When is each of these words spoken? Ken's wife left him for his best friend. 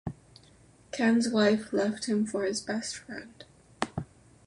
Ken's 0.91 1.29
wife 1.29 1.71
left 1.71 2.07
him 2.09 2.25
for 2.25 2.43
his 2.43 2.59
best 2.59 2.97
friend. 2.97 3.45